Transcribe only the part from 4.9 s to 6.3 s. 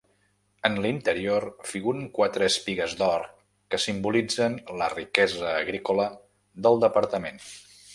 riquesa agrícola